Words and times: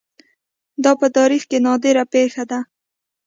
دا 0.83 0.91
په 0.99 1.07
تاریخ 1.17 1.43
کې 1.49 1.57
نادره 1.65 2.03
پېښه 2.13 2.43
ده 2.51 2.59